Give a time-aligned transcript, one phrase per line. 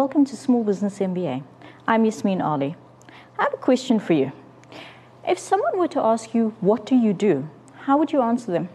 [0.00, 1.44] welcome to Small Business MBA.
[1.86, 2.74] I'm Yasmin Ali.
[3.38, 4.32] I have a question for you.
[5.28, 7.50] If someone were to ask you, What do you do?
[7.80, 8.70] how would you answer them?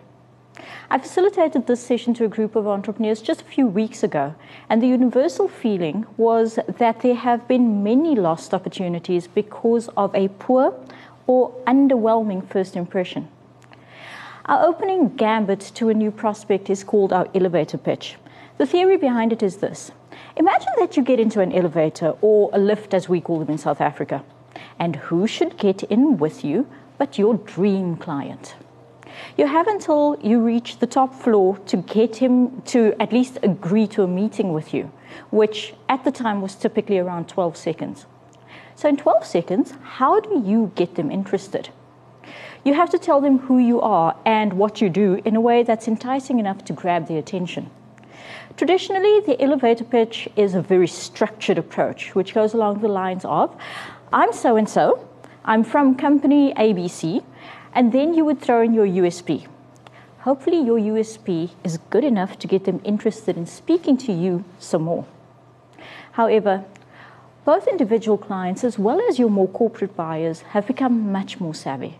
[0.88, 4.36] I facilitated this session to a group of entrepreneurs just a few weeks ago,
[4.70, 10.28] and the universal feeling was that there have been many lost opportunities because of a
[10.28, 10.76] poor
[11.26, 13.28] or underwhelming first impression.
[14.46, 18.18] Our opening gambit to a new prospect is called our elevator pitch.
[18.60, 19.92] The theory behind it is this
[20.38, 23.58] Imagine that you get into an elevator or a lift, as we call them in
[23.58, 24.22] South Africa,
[24.78, 26.68] and who should get in with you
[26.98, 28.56] but your dream client?
[29.38, 33.88] You have until you reach the top floor to get him to at least agree
[33.88, 34.92] to a meeting with you,
[35.30, 38.06] which at the time was typically around 12 seconds.
[38.76, 41.70] So, in 12 seconds, how do you get them interested?
[42.66, 45.64] You have to tell them who you are and what you do in a way
[45.64, 47.70] that's enticing enough to grab their attention.
[48.58, 53.54] Traditionally, the elevator pitch is a very structured approach, which goes along the lines of
[54.14, 55.06] I'm so and so,
[55.44, 57.22] I'm from company ABC,
[57.74, 59.48] and then you would throw in your USP.
[60.20, 64.84] Hopefully, your USP is good enough to get them interested in speaking to you some
[64.84, 65.06] more.
[66.14, 66.64] However,
[67.44, 72.00] both individual clients as well as your more corporate buyers have become much more savvy.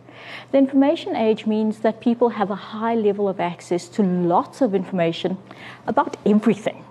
[0.52, 4.74] The information age means that people have a high level of access to lots of
[4.74, 5.38] information
[5.88, 6.84] about everything,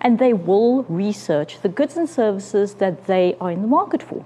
[0.00, 4.24] and they will research the goods and services that they are in the market for.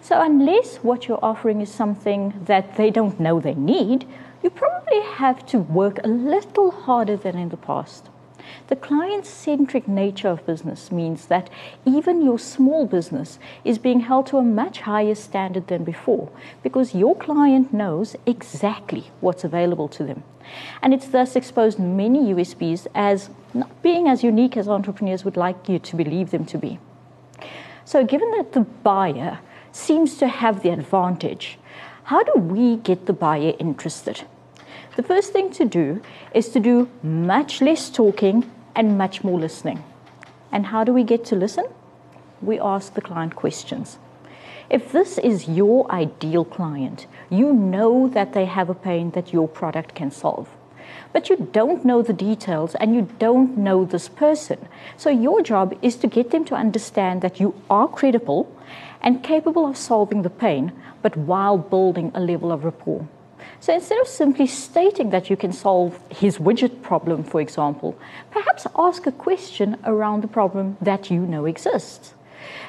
[0.00, 4.06] So, unless what you're offering is something that they don't know they need,
[4.42, 8.08] you probably have to work a little harder than in the past.
[8.68, 11.50] The client centric nature of business means that
[11.84, 16.30] even your small business is being held to a much higher standard than before
[16.62, 20.22] because your client knows exactly what's available to them.
[20.82, 25.68] And it's thus exposed many USPs as not being as unique as entrepreneurs would like
[25.68, 26.78] you to believe them to be.
[27.84, 29.40] So, given that the buyer
[29.72, 31.58] seems to have the advantage,
[32.04, 34.22] how do we get the buyer interested?
[34.94, 36.02] The first thing to do
[36.34, 39.82] is to do much less talking and much more listening.
[40.50, 41.64] And how do we get to listen?
[42.42, 43.96] We ask the client questions.
[44.68, 49.48] If this is your ideal client, you know that they have a pain that your
[49.48, 50.50] product can solve.
[51.14, 54.68] But you don't know the details and you don't know this person.
[54.98, 58.54] So your job is to get them to understand that you are credible
[59.00, 63.08] and capable of solving the pain, but while building a level of rapport.
[63.60, 67.96] So instead of simply stating that you can solve his widget problem, for example,
[68.30, 72.14] perhaps ask a question around the problem that you know exists.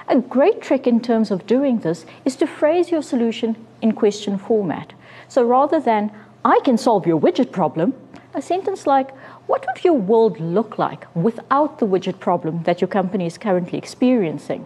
[0.07, 4.37] A great trick in terms of doing this is to phrase your solution in question
[4.37, 4.93] format.
[5.27, 6.11] So rather than,
[6.45, 7.93] I can solve your widget problem,
[8.33, 9.15] a sentence like,
[9.47, 13.77] What would your world look like without the widget problem that your company is currently
[13.77, 14.65] experiencing?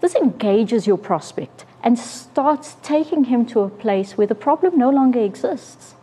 [0.00, 4.88] This engages your prospect and starts taking him to a place where the problem no
[4.88, 5.94] longer exists.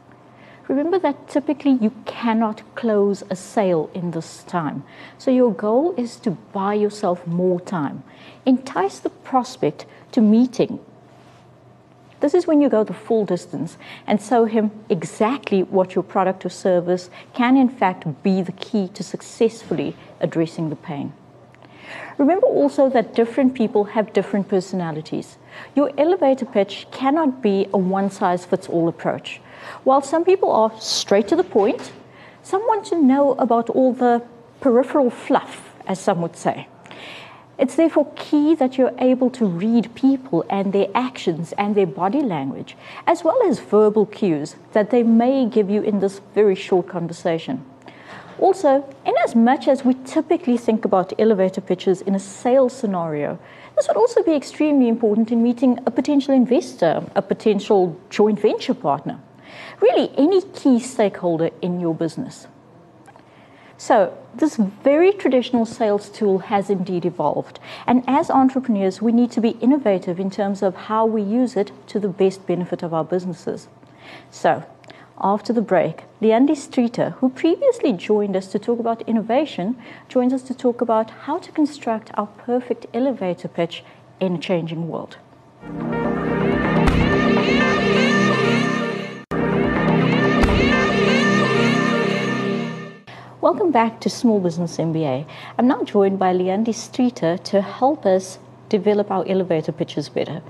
[0.67, 4.83] Remember that typically you cannot close a sale in this time.
[5.17, 8.03] So your goal is to buy yourself more time.
[8.45, 10.79] Entice the prospect to meeting.
[12.19, 16.45] This is when you go the full distance and show him exactly what your product
[16.45, 21.13] or service can, in fact, be the key to successfully addressing the pain.
[22.17, 25.37] Remember also that different people have different personalities.
[25.75, 29.41] Your elevator pitch cannot be a one size fits all approach.
[29.83, 31.91] While some people are straight to the point,
[32.43, 34.23] some want to know about all the
[34.59, 36.67] peripheral fluff, as some would say.
[37.57, 42.21] It's therefore key that you're able to read people and their actions and their body
[42.21, 42.75] language,
[43.05, 47.63] as well as verbal cues that they may give you in this very short conversation.
[48.41, 53.37] Also, in as much as we typically think about elevator pitches in a sales scenario,
[53.75, 58.73] this would also be extremely important in meeting a potential investor, a potential joint venture
[58.73, 59.19] partner,
[59.79, 62.47] really any key stakeholder in your business.
[63.77, 69.41] So, this very traditional sales tool has indeed evolved, and as entrepreneurs, we need to
[69.41, 73.03] be innovative in terms of how we use it to the best benefit of our
[73.03, 73.67] businesses.
[74.31, 74.63] So,
[75.23, 79.77] after the break, Leandy Streeter, who previously joined us to talk about innovation,
[80.09, 83.83] joins us to talk about how to construct our perfect elevator pitch
[84.19, 85.17] in a changing world.
[93.41, 95.27] Welcome back to Small Business MBA.
[95.57, 98.39] I'm now joined by Leandy Streeter to help us
[98.69, 100.41] develop our elevator pitches better.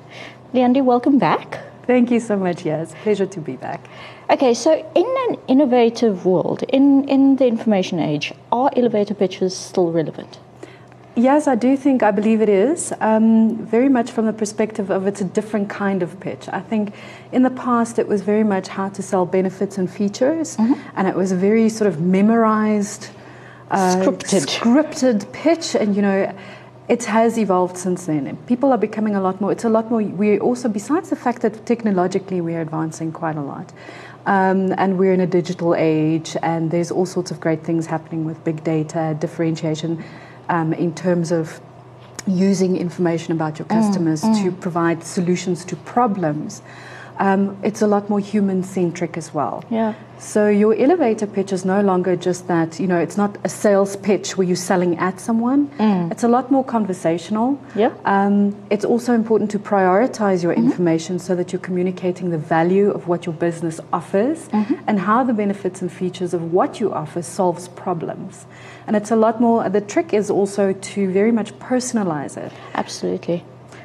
[0.54, 1.71] Leandy, welcome back.
[1.92, 2.64] Thank you so much.
[2.64, 3.86] Yes, pleasure to be back.
[4.30, 9.92] Okay, so in an innovative world, in, in the information age, are elevator pitches still
[9.92, 10.40] relevant?
[11.18, 12.94] Yes, I do think, I believe it is.
[13.02, 16.48] Um, very much from the perspective of it's a different kind of pitch.
[16.48, 16.94] I think
[17.34, 20.80] in the past it was very much how to sell benefits and features, mm-hmm.
[20.96, 23.10] and it was a very sort of memorized,
[23.70, 24.48] uh, scripted.
[24.48, 25.76] scripted pitch.
[25.76, 26.34] And, you know,
[26.88, 28.36] it has evolved since then.
[28.48, 31.42] People are becoming a lot more, it's a lot more, we also, besides the fact
[31.42, 33.72] that technologically we are advancing quite a lot,
[34.26, 38.26] um, and we're in a digital age, and there's all sorts of great things happening
[38.26, 40.04] with big data, differentiation
[40.50, 41.60] um, in terms of
[42.28, 44.44] using information about your mm, customers mm, mm.
[44.44, 46.62] to provide solutions to problems.
[47.22, 49.64] Um, it's a lot more human centric as well.
[49.70, 49.94] Yeah.
[50.18, 53.96] So your elevator pitch is no longer just that, you know, it's not a sales
[53.96, 55.68] pitch where you're selling at someone.
[55.78, 56.12] Mm.
[56.12, 57.60] It's a lot more conversational.
[57.76, 57.94] Yeah.
[58.06, 60.66] Um, it's also important to prioritize your mm-hmm.
[60.66, 64.76] information so that you're communicating the value of what your business offers mm-hmm.
[64.88, 68.48] and how the benefits and features of what you offer solves problems.
[68.88, 72.52] And it's a lot more, the trick is also to very much personalize it.
[72.74, 73.44] Absolutely.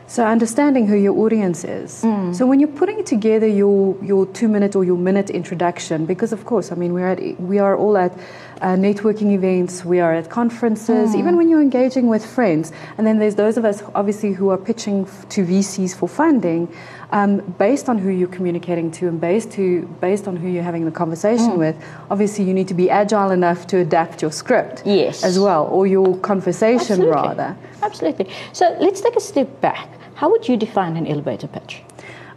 [0.08, 2.02] So understanding who your audience is.
[2.02, 2.34] Mm.
[2.34, 6.44] So when you're putting together your your two minute or your minute introduction, because of
[6.44, 8.12] course, I mean we're at we are all at
[8.60, 11.18] uh, networking events, we are at conferences, mm.
[11.18, 14.58] even when you're engaging with friends, and then there's those of us obviously who are
[14.58, 16.68] pitching f- to VCs for funding
[17.10, 20.84] um, based on who you're communicating to and based, to, based on who you're having
[20.84, 21.58] the conversation mm.
[21.58, 21.76] with,
[22.10, 25.24] obviously you need to be agile enough to adapt your script yes.
[25.24, 27.10] as well, or your conversation Absolutely.
[27.10, 27.56] rather.
[27.82, 28.30] Absolutely.
[28.52, 29.88] So let's take a step back.
[30.14, 31.82] How would you define an elevator pitch?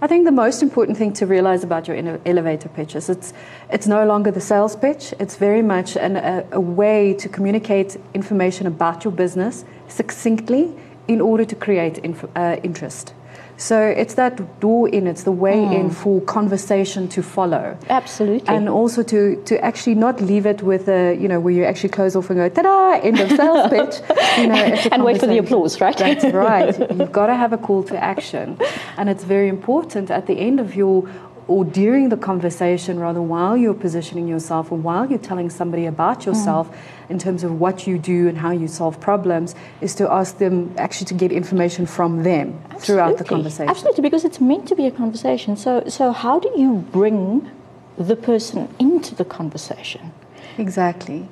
[0.02, 3.34] I think the most important thing to realize about your elevator pitch is it's,
[3.70, 5.14] it's no longer the sales pitch.
[5.20, 10.74] It's very much an, a, a way to communicate information about your business succinctly
[11.10, 13.14] in order to create inf- uh, interest.
[13.60, 15.78] So it's that door in, it's the way mm.
[15.78, 17.78] in for conversation to follow.
[17.90, 18.48] Absolutely.
[18.48, 21.90] And also to, to actually not leave it with a, you know, where you actually
[21.90, 23.96] close off and go, ta-da, end of sales pitch.
[24.38, 24.56] You know,
[24.94, 25.98] and wait for the applause, right?
[25.98, 26.80] That's right.
[26.90, 28.58] You've got to have a call to action.
[28.96, 31.10] And it's very important at the end of your
[31.50, 36.24] or during the conversation, rather, while you're positioning yourself or while you're telling somebody about
[36.24, 37.10] yourself mm.
[37.10, 40.72] in terms of what you do and how you solve problems, is to ask them
[40.78, 42.86] actually to get information from them Absolutely.
[42.86, 43.68] throughout the conversation.
[43.68, 45.58] Absolutely, because it's meant to be a conversation.
[45.58, 47.50] So, so how do you bring
[47.98, 50.14] the person into the conversation?
[50.60, 51.28] Exactly.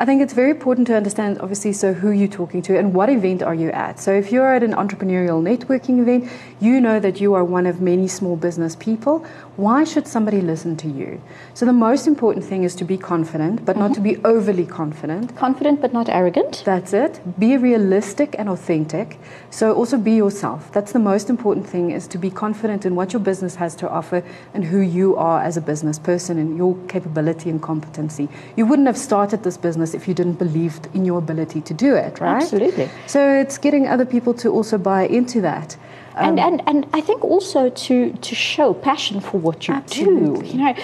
[0.00, 3.10] I think it's very important to understand, obviously, so who you're talking to and what
[3.10, 4.00] event are you at.
[4.00, 6.26] So if you're at an entrepreneurial networking event,
[6.58, 9.26] you know that you are one of many small business people.
[9.56, 11.20] Why should somebody listen to you?
[11.52, 13.88] So the most important thing is to be confident, but mm-hmm.
[13.88, 15.36] not to be overly confident.
[15.36, 16.62] Confident, but not arrogant.
[16.64, 17.20] That's it.
[17.38, 19.18] Be realistic and authentic.
[19.50, 20.72] So also be yourself.
[20.72, 23.90] That's the most important thing is to be confident in what your business has to
[23.90, 24.24] offer
[24.54, 28.30] and who you are as a business person and your capability and competency.
[28.56, 31.94] You wouldn't have started this business if you didn't believe in your ability to do
[31.94, 32.42] it, right?
[32.42, 32.88] Absolutely.
[33.06, 35.76] So it's getting other people to also buy into that.
[36.16, 40.48] Um, and, and, and I think also to, to show passion for what you absolutely.
[40.48, 40.52] do.
[40.52, 40.74] You know,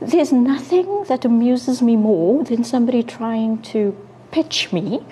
[0.00, 3.96] there's nothing that amuses me more than somebody trying to
[4.30, 5.04] pitch me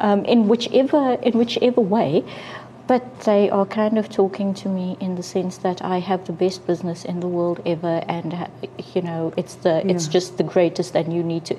[0.00, 2.24] um, in whichever in whichever way,
[2.90, 6.32] but they are kind of talking to me in the sense that I have the
[6.32, 8.48] best business in the world ever, and
[8.94, 9.92] you know it's the yeah.
[9.92, 11.56] it's just the greatest, and you need to.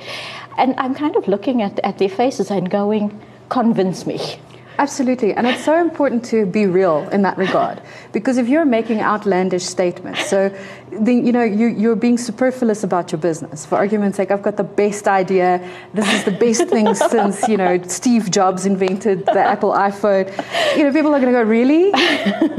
[0.58, 4.20] And I'm kind of looking at at their faces and going, convince me.
[4.78, 9.00] Absolutely, and it's so important to be real in that regard because if you're making
[9.00, 10.54] outlandish statements, so
[10.92, 13.66] the, you know you, you're being superfluous about your business.
[13.66, 15.68] For argument's sake, I've got the best idea.
[15.94, 20.28] This is the best thing since you know Steve Jobs invented the Apple iPhone.
[20.78, 21.90] You know, people are going to go, really?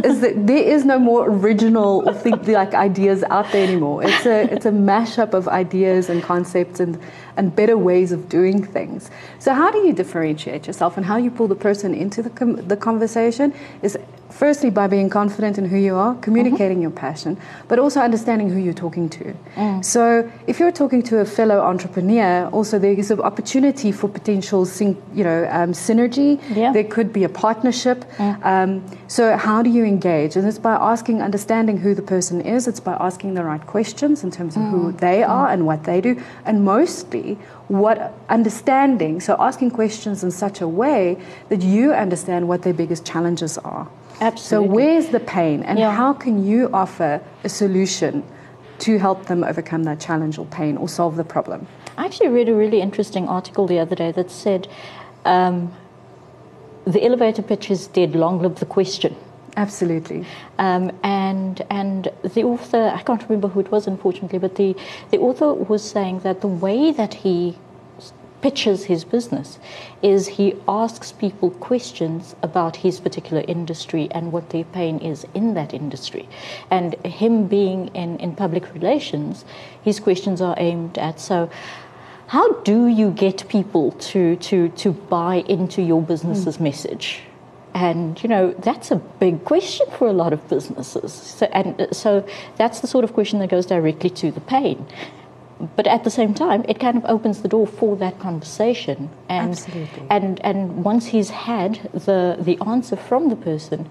[0.05, 4.03] Is that there is no more original or think like ideas out there anymore?
[4.03, 6.99] It's a it's a mashup of ideas and concepts and
[7.37, 9.11] and better ways of doing things.
[9.39, 12.57] So, how do you differentiate yourself and how you pull the person into the, com-
[12.69, 13.99] the conversation is
[14.43, 16.83] firstly by being confident in who you are, communicating mm-hmm.
[16.83, 19.25] your passion, but also understanding who you're talking to.
[19.55, 19.85] Mm.
[19.85, 24.67] So if you're talking to a fellow entrepreneur, also there is an opportunity for potential,
[25.15, 26.41] you know, um, synergy.
[26.57, 26.73] Yeah.
[26.73, 27.99] There could be a partnership.
[28.17, 28.45] Mm.
[28.45, 28.71] Um,
[29.07, 30.35] so how do you engage?
[30.35, 32.67] And it's by asking, understanding who the person is.
[32.67, 34.71] It's by asking the right questions in terms of mm.
[34.71, 35.29] who they mm.
[35.29, 39.21] are and what they do, and mostly what understanding.
[39.21, 41.17] So asking questions in such a way
[41.49, 43.87] that you understand what their biggest challenges are.
[44.23, 44.69] Absolutely.
[44.69, 45.93] So where's the pain and yeah.
[45.93, 48.23] how can you offer a solution
[48.79, 51.67] to help them overcome that challenge or pain or solve the problem?
[51.97, 54.69] I actually read a really interesting article the other day that said
[55.25, 55.73] um,
[56.87, 59.17] the elevator pitch is dead, long live the question.
[59.57, 60.25] Absolutely.
[60.59, 64.75] Um, and and the author, I can't remember who it was, unfortunately, but the,
[65.11, 67.59] the author was saying that the way that he
[68.43, 69.59] pitches his business
[70.03, 75.55] is he asks people questions about his particular industry and what their pain is in
[75.55, 76.29] that industry.
[76.71, 79.45] And him being in, in public relations,
[79.83, 81.49] his questions are aimed at so
[82.27, 86.63] how do you get people to, to, to buy into your business's mm.
[86.63, 87.21] message?
[87.75, 91.11] And you know that's a big question for a lot of businesses.
[91.11, 92.27] So, and uh, so
[92.59, 94.87] that's the sort of question that goes directly to the pain
[95.77, 99.11] but at the same time, it kind of opens the door for that conversation.
[99.29, 100.07] And, Absolutely.
[100.11, 103.89] And, and once he's had the, the answer from the person,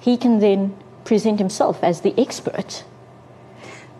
[0.00, 2.84] he can then present himself as the expert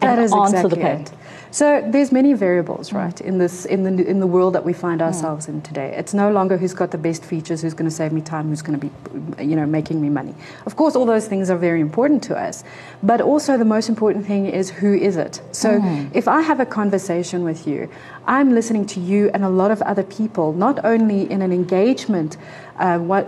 [0.00, 1.00] that and is answer exactly the pain.
[1.02, 1.12] It.
[1.50, 5.02] So there's many variables, right, in this in the in the world that we find
[5.02, 5.94] ourselves in today.
[5.96, 8.62] It's no longer who's got the best features, who's going to save me time, who's
[8.62, 10.34] going to be, you know, making me money.
[10.66, 12.64] Of course, all those things are very important to us,
[13.02, 15.42] but also the most important thing is who is it.
[15.52, 16.10] So mm.
[16.14, 17.90] if I have a conversation with you,
[18.26, 22.36] I'm listening to you and a lot of other people, not only in an engagement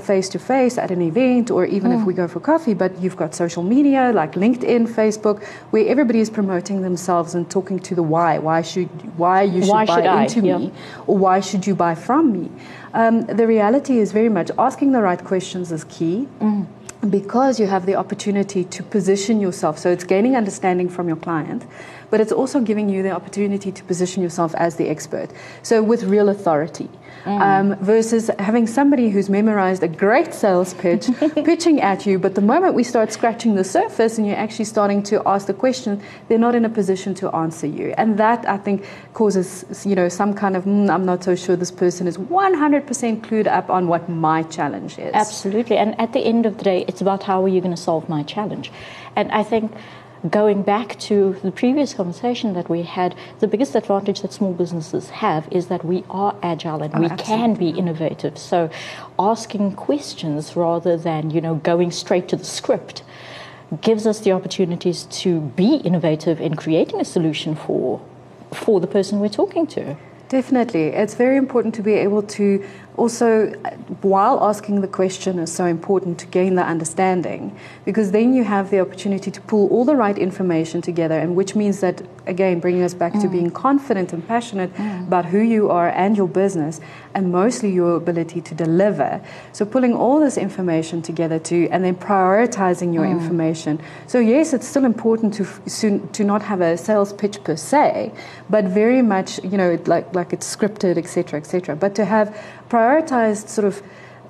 [0.01, 2.01] face to face at an event or even mm.
[2.01, 6.21] if we go for coffee, but you've got social media like LinkedIn, Facebook, where everybody
[6.21, 8.39] is promoting themselves and talking to the why.
[8.39, 10.59] Why should why you should why buy should into yeah.
[10.59, 10.73] me,
[11.07, 12.51] or why should you buy from me?
[12.93, 16.29] Um, the reality is very much asking the right questions is key.
[16.41, 16.67] Mm
[17.11, 19.79] because you have the opportunity to position yourself.
[19.79, 21.65] So it's gaining understanding from your client,
[22.11, 25.31] but it's also giving you the opportunity to position yourself as the expert.
[25.63, 26.89] So with real authority.
[27.25, 27.41] Mm.
[27.41, 32.43] Um, versus having somebody who's memorized a great sales pitch pitching at you, but the
[32.43, 36.39] moment we start scratching the surface and you're actually starting to ask the question, they're
[36.39, 37.95] not in a position to answer you.
[37.97, 38.85] And that, I think,
[39.15, 43.23] causes you know some kind of, mm, I'm not so sure this person is 100%
[43.23, 45.15] clued up on what my challenge is.
[45.15, 45.79] Absolutely.
[45.79, 48.09] And at the end of the day, it's about how are you going to solve
[48.09, 48.71] my challenge.
[49.17, 49.73] And I think
[50.31, 55.11] going back to the previous conversation that we had, the biggest advantage that small businesses
[55.11, 57.37] have is that we are agile and oh, we absolutely.
[57.37, 58.39] can be innovative.
[58.39, 58.71] So
[59.19, 63.03] asking questions rather than, you know, going straight to the script
[63.81, 68.01] gives us the opportunities to be innovative in creating a solution for
[68.53, 69.97] for the person we're talking to.
[70.29, 70.87] Definitely.
[70.89, 72.65] It's very important to be able to
[72.97, 73.49] also,
[74.03, 78.71] while asking the question, is so important to gain the understanding because then you have
[78.71, 82.83] the opportunity to pull all the right information together, and which means that, again, bringing
[82.83, 83.23] us back mm.
[83.23, 85.07] to being confident and passionate mm.
[85.09, 86.81] about who you are and your business,
[87.15, 89.21] and mostly your ability to deliver.
[89.53, 93.11] So, pulling all this information together to, and then prioritizing your mm.
[93.11, 93.81] information.
[94.07, 98.13] So, yes, it's still important to, to not have a sales pitch per se,
[98.49, 102.41] but very much, you know, like, like it's scripted, etc., etc., but to have
[102.85, 103.83] prioritized sort of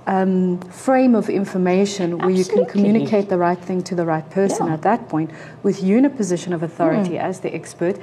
[0.07, 4.67] um, frame of information where you can communicate the right thing to the right person
[4.67, 4.75] yeah.
[4.75, 5.31] at that point,
[5.63, 7.21] with you in a position of authority mm.
[7.21, 7.99] as the expert,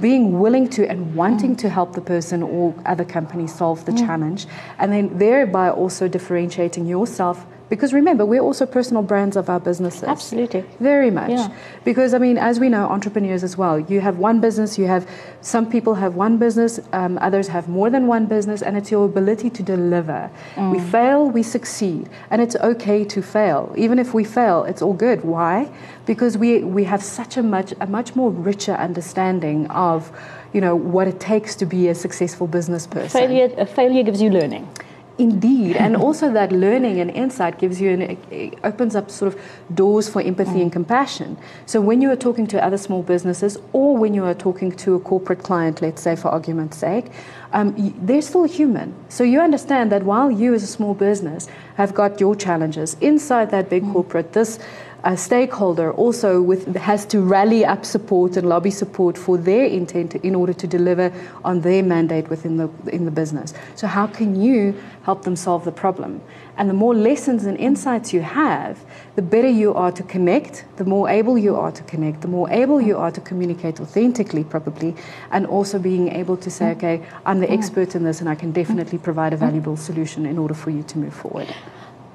[0.00, 1.58] being willing to and wanting mm.
[1.58, 3.98] to help the person or other company solve the mm.
[3.98, 4.46] challenge,
[4.78, 10.04] and then thereby also differentiating yourself because remember, we're also personal brands of our businesses.
[10.04, 10.64] Absolutely.
[10.80, 11.30] Very much.
[11.30, 11.54] Yeah.
[11.84, 15.08] Because, I mean, as we know, entrepreneurs as well, you have one business, you have
[15.40, 19.06] some people have one business, um, others have more than one business, and it's your
[19.06, 20.30] ability to deliver.
[20.56, 20.72] Mm.
[20.72, 23.72] We fail, we succeed, and it's okay to fail.
[23.76, 25.24] Even if we fail, it's all good.
[25.24, 25.70] Why?
[26.04, 30.12] Because we, we have such a much, a much more richer understanding of
[30.52, 33.08] you know what it takes to be a successful business person.
[33.08, 34.68] Failure, failure gives you learning.
[35.18, 39.40] Indeed, and also that learning and insight gives you an, opens up sort of
[39.74, 40.62] doors for empathy mm.
[40.62, 41.36] and compassion.
[41.66, 44.94] So when you are talking to other small businesses, or when you are talking to
[44.94, 47.06] a corporate client, let's say for argument's sake,
[47.52, 48.94] um, they're still human.
[49.10, 53.50] So you understand that while you as a small business have got your challenges inside
[53.50, 53.92] that big mm.
[53.92, 54.58] corporate, this
[55.04, 60.14] a stakeholder also with, has to rally up support and lobby support for their intent
[60.16, 61.12] in order to deliver
[61.44, 63.52] on their mandate within the, in the business.
[63.74, 66.20] So, how can you help them solve the problem?
[66.56, 68.84] And the more lessons and insights you have,
[69.16, 72.48] the better you are to connect, the more able you are to connect, the more
[72.50, 74.94] able you are to communicate authentically, probably,
[75.30, 78.52] and also being able to say, okay, I'm the expert in this and I can
[78.52, 81.52] definitely provide a valuable solution in order for you to move forward.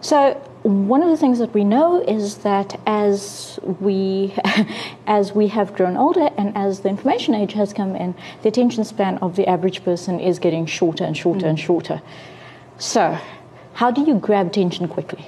[0.02, 4.36] So one of the things that we know is that as we
[5.08, 8.84] as we have grown older and as the information age has come in, the attention
[8.84, 11.50] span of the average person is getting shorter and shorter mm.
[11.50, 12.02] and shorter.
[12.78, 13.18] So,
[13.74, 15.26] how do you grab attention quickly?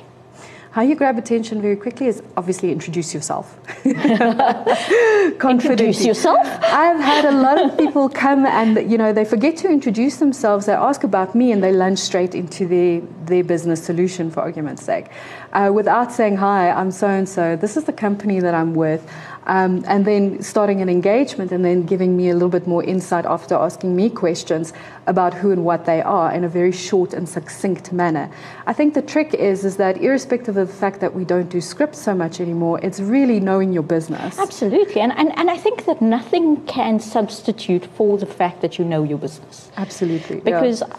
[0.72, 3.58] How you grab attention very quickly is obviously introduce yourself.
[3.86, 6.46] introduce yourself?
[6.46, 10.68] I've had a lot of people come and you know they forget to introduce themselves.
[10.68, 14.84] They ask about me and they lunge straight into their their business solution for argument's
[14.84, 15.08] sake,
[15.54, 16.70] uh, without saying hi.
[16.70, 17.56] I'm so and so.
[17.56, 19.02] This is the company that I'm with.
[19.48, 23.26] Um, and then starting an engagement and then giving me a little bit more insight
[23.26, 24.74] after asking me questions
[25.08, 28.30] about who and what they are in a very short and succinct manner.
[28.68, 31.62] I think the trick is is that irrespective of the fact that we don't do
[31.62, 34.38] scripts so much anymore, it's really knowing your business.
[34.38, 35.02] Absolutely.
[35.02, 39.04] And, and, and I think that nothing can substitute for the fact that you know
[39.04, 39.72] your business.
[39.78, 40.42] Absolutely.
[40.42, 40.96] Because yeah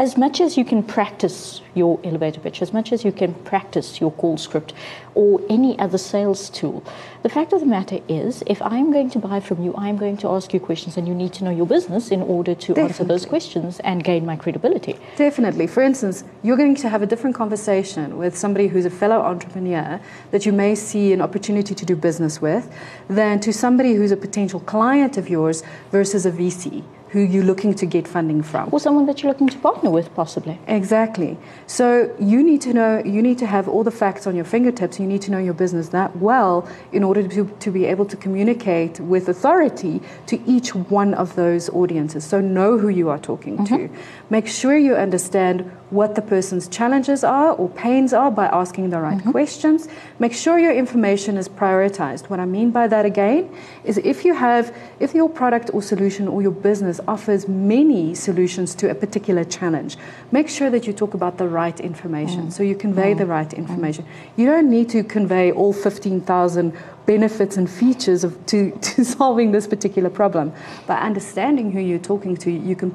[0.00, 4.00] as much as you can practice your elevator pitch, as much as you can practice
[4.00, 4.72] your call script
[5.14, 6.82] or any other sales tool,
[7.22, 10.16] the fact of the matter is, if I'm going to buy from you, I'm going
[10.16, 12.82] to ask you questions, and you need to know your business in order to Definitely.
[12.82, 14.96] answer those questions and gain my credibility.
[15.16, 15.66] Definitely.
[15.66, 20.00] For instance, you're going to have a different conversation with somebody who's a fellow entrepreneur
[20.30, 22.74] that you may see an opportunity to do business with
[23.08, 27.74] than to somebody who's a potential client of yours versus a VC who you're looking
[27.74, 28.68] to get funding from.
[28.72, 30.58] Or someone that you're looking to partner with, possibly.
[30.68, 31.36] Exactly.
[31.66, 35.00] So you need to know, you need to have all the facts on your fingertips.
[35.00, 38.16] You need to know your business that well in order to, to be able to
[38.16, 42.24] communicate with authority to each one of those audiences.
[42.24, 43.76] So know who you are talking mm-hmm.
[43.76, 43.90] to.
[44.30, 49.00] Make sure you understand what the person's challenges are or pains are by asking the
[49.00, 49.32] right mm-hmm.
[49.32, 49.88] questions.
[50.20, 52.30] Make sure your information is prioritized.
[52.30, 53.52] What I mean by that again
[53.82, 58.74] is if you have, if your product or solution or your business offers many solutions
[58.76, 59.96] to a particular challenge,
[60.32, 62.52] make sure that you talk about the right information mm.
[62.52, 63.18] so you convey mm.
[63.18, 64.04] the right information.
[64.04, 64.08] Mm.
[64.36, 66.76] You don't need to convey all 15,000
[67.06, 70.52] benefits and features of, to, to solving this particular problem.
[70.86, 72.90] By understanding who you're talking to, you can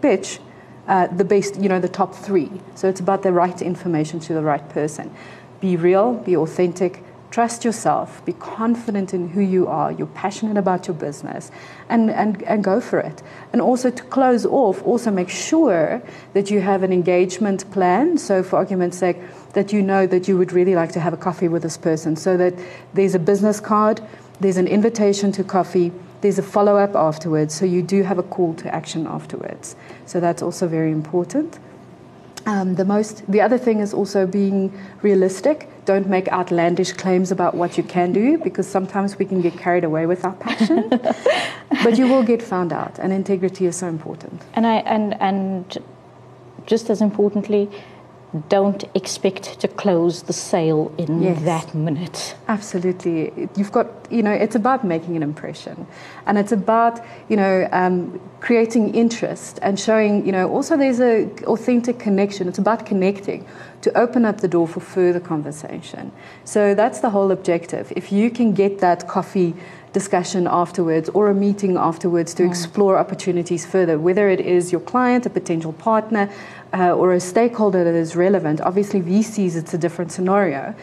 [0.00, 0.40] pitch
[0.88, 2.50] uh, the best, you know, the top three.
[2.74, 5.14] So it's about the right information to the right person.
[5.60, 10.86] Be real, be authentic, trust yourself, be confident in who you are, you're passionate about
[10.86, 11.50] your business,
[11.88, 13.22] and, and, and go for it.
[13.52, 16.02] And also to close off, also make sure
[16.34, 18.18] that you have an engagement plan.
[18.18, 19.16] So, for argument's sake,
[19.54, 22.16] that you know that you would really like to have a coffee with this person,
[22.16, 22.54] so that
[22.92, 24.02] there's a business card,
[24.40, 25.90] there's an invitation to coffee,
[26.20, 29.74] there's a follow up afterwards, so you do have a call to action afterwards.
[30.04, 31.58] So that's also very important.
[32.44, 35.68] Um, the most, the other thing is also being realistic.
[35.84, 39.84] Don't make outlandish claims about what you can do because sometimes we can get carried
[39.84, 40.88] away with our passion.
[41.84, 44.42] but you will get found out, and integrity is so important.
[44.54, 45.78] And I and and
[46.66, 47.68] just as importantly,
[48.48, 51.42] don't expect to close the sale in yes.
[51.42, 52.34] that minute.
[52.48, 53.48] Absolutely.
[53.56, 55.86] You've got, you know, it's about making an impression.
[56.26, 61.30] And it's about, you know, um, creating interest and showing, you know, also there's a
[61.44, 62.48] authentic connection.
[62.48, 63.46] It's about connecting
[63.82, 66.10] to open up the door for further conversation.
[66.44, 67.92] So that's the whole objective.
[67.96, 69.54] If you can get that coffee
[69.92, 72.48] discussion afterwards or a meeting afterwards to mm.
[72.48, 76.30] explore opportunities further, whether it is your client, a potential partner,
[76.72, 78.60] uh, or a stakeholder that is relevant.
[78.60, 80.74] Obviously, VCs, it's a different scenario.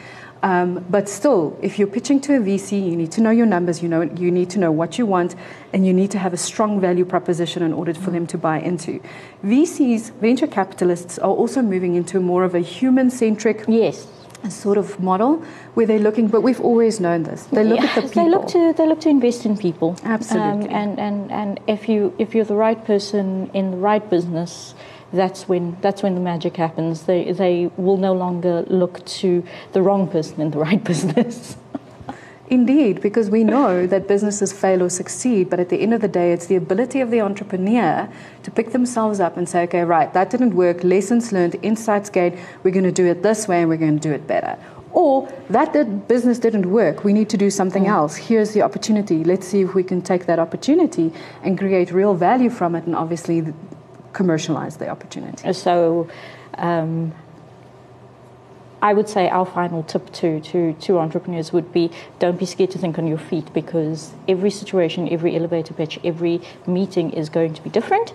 [0.42, 3.84] Um, but still, if you're pitching to a VC, you need to know your numbers,
[3.84, 5.36] you, know, you need to know what you want,
[5.74, 8.60] and you need to have a strong value proposition in order for them to buy
[8.60, 9.02] into.
[9.44, 14.08] VCs, venture capitalists, are also moving into more of a human centric yes
[14.48, 17.44] sort of model where they're looking, but we've always known this.
[17.46, 18.24] They look yeah, at the people.
[18.24, 19.98] They look to they look to invest in people.
[20.04, 20.70] Absolutely.
[20.70, 24.76] Um, and and and if you if you're the right person in the right business,
[25.14, 27.04] that's when that's when the magic happens.
[27.04, 29.44] They they will no longer look to
[29.74, 31.58] the wrong person in the right business.
[32.50, 36.08] Indeed, because we know that businesses fail or succeed, but at the end of the
[36.08, 38.10] day, it's the ability of the entrepreneur
[38.42, 42.40] to pick themselves up and say, okay, right, that didn't work, lessons learned, insights gained,
[42.64, 44.58] we're going to do it this way and we're going to do it better.
[44.94, 47.90] Or that did, business didn't work, we need to do something mm.
[47.90, 48.16] else.
[48.16, 49.24] Here's the opportunity.
[49.24, 52.96] Let's see if we can take that opportunity and create real value from it and
[52.96, 53.54] obviously
[54.14, 55.54] commercialize the opportunity.
[55.54, 56.10] So,
[56.58, 57.14] um,
[58.82, 62.72] I would say our final tip to, to, to entrepreneurs would be don't be scared
[62.72, 67.54] to think on your feet because every situation, every elevator pitch, every meeting is going
[67.56, 68.14] to be different.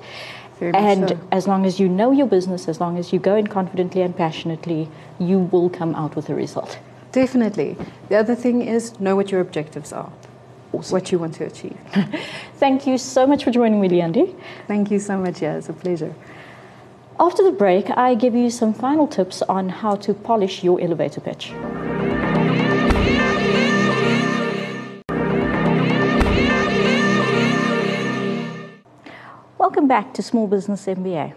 [0.58, 1.20] Very and so.
[1.32, 4.16] as long as you know your business, as long as you go in confidently and
[4.16, 6.78] passionately, you will come out with a result.
[7.12, 7.76] Definitely.
[8.08, 10.12] The other thing is know what your objectives are.
[10.74, 10.92] Awesome.
[10.92, 11.78] What you want to achieve.
[12.56, 14.34] Thank you so much for joining me, Leandi.
[14.66, 15.40] Thank you so much.
[15.40, 16.12] Yeah, it's a pleasure.
[17.20, 21.20] After the break, I give you some final tips on how to polish your elevator
[21.20, 21.52] pitch.
[29.58, 31.34] Welcome back to Small Business MBA.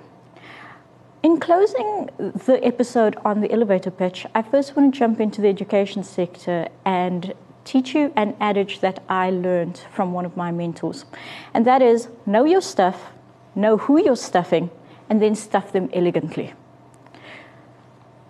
[1.21, 5.47] In closing the episode on the elevator pitch, I first want to jump into the
[5.47, 7.35] education sector and
[7.67, 11.05] teach you an adage that I learned from one of my mentors.
[11.53, 13.11] And that is know your stuff,
[13.55, 14.69] know who you're stuffing,
[15.09, 16.53] and then stuff them elegantly.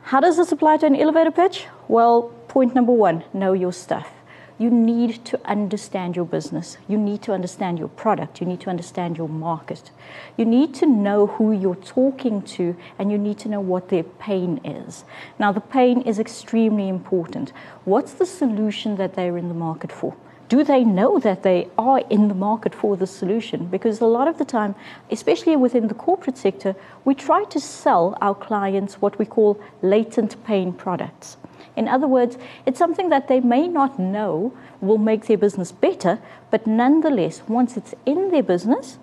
[0.04, 1.68] How does this apply to an elevator pitch?
[1.88, 4.10] Well, point number one know your stuff.
[4.58, 6.78] You need to understand your business.
[6.88, 8.42] You need to understand your product.
[8.42, 9.92] You need to understand your market.
[10.36, 14.04] You need to know who you're talking to and you need to know what their
[14.04, 15.06] pain is.
[15.38, 17.54] Now, the pain is extremely important.
[17.86, 20.16] What's the solution that they're in the market for?
[20.50, 23.66] do they know that they are in the market for the solution?
[23.66, 24.76] Because a lot of the time,
[25.12, 30.42] especially within the corporate sector, we try to sell our clients what we call latent
[30.46, 31.38] pain products.
[31.78, 36.20] In other words, it's something that they may not know will make their business better,
[36.52, 38.98] but nonetheless, once it's in their business,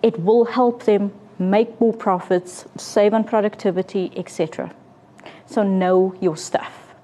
[0.00, 4.72] it will help them make more profits, save on productivity, etc.
[5.46, 6.94] So know your stuff.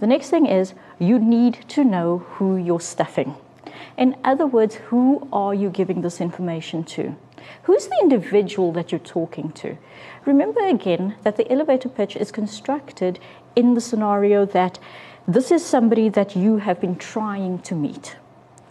[0.00, 3.34] The next thing is you need to know who you're stuffing.
[3.96, 7.16] In other words, who are you giving this information to?
[7.64, 9.76] Who's the individual that you're talking to?
[10.24, 13.18] Remember again that the elevator pitch is constructed
[13.58, 14.78] in the scenario that
[15.26, 18.16] this is somebody that you have been trying to meet.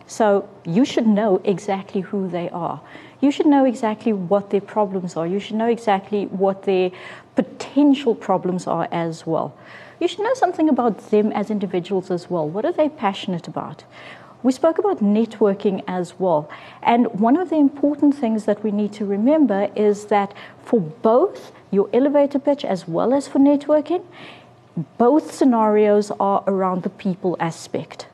[0.08, 2.80] So you should know exactly who they are.
[3.20, 5.28] You should know exactly what their problems are.
[5.28, 6.92] You should know exactly what their
[7.36, 9.54] potential problems are as well.
[10.00, 12.48] You should know something about them as individuals as well.
[12.48, 13.84] What are they passionate about?
[14.44, 16.50] We spoke about networking as well.
[16.82, 21.52] And one of the important things that we need to remember is that for both
[21.72, 24.04] your elevator pitch as well as for networking,
[24.98, 28.08] both scenarios are around the people aspect.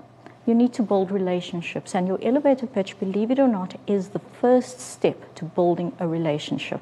[0.46, 4.20] You need to build relationships, and your elevator pitch, believe it or not, is the
[4.20, 6.82] first step to building a relationship.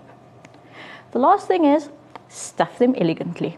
[1.12, 1.89] The last thing is
[2.30, 3.58] stuff them elegantly.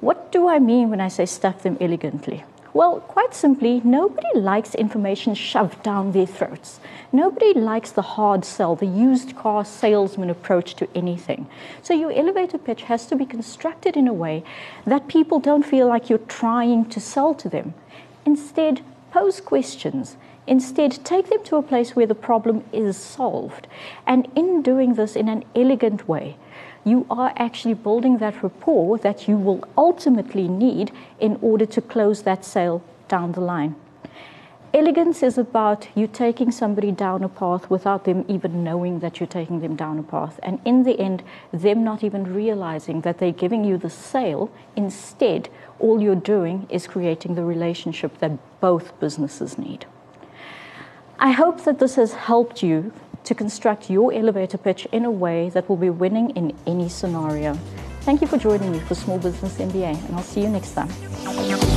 [0.00, 2.44] What do I mean when I say stuff them elegantly?
[2.76, 6.78] Well, quite simply, nobody likes information shoved down their throats.
[7.10, 11.46] Nobody likes the hard sell, the used car salesman approach to anything.
[11.82, 14.44] So your elevator pitch has to be constructed in a way
[14.84, 17.72] that people don't feel like you're trying to sell to them.
[18.26, 20.18] Instead, pose questions.
[20.46, 23.66] Instead, take them to a place where the problem is solved.
[24.06, 26.36] And in doing this in an elegant way,
[26.86, 32.22] you are actually building that rapport that you will ultimately need in order to close
[32.22, 33.74] that sale down the line.
[34.72, 39.26] Elegance is about you taking somebody down a path without them even knowing that you're
[39.26, 40.38] taking them down a path.
[40.42, 44.52] And in the end, them not even realizing that they're giving you the sale.
[44.76, 45.48] Instead,
[45.80, 49.86] all you're doing is creating the relationship that both businesses need.
[51.18, 52.92] I hope that this has helped you
[53.26, 57.54] to construct your elevator pitch in a way that will be winning in any scenario.
[58.02, 61.75] Thank you for joining me for Small Business MBA, and I'll see you next time.